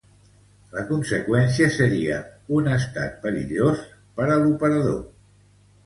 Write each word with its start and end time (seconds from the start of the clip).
La 0.77 0.83
conseqüència 0.91 1.67
seria 1.77 2.17
un 2.59 2.73
estat 2.81 3.23
perillós 3.27 3.87
per 4.19 4.31
a 4.39 4.43
l'operador. 4.45 5.03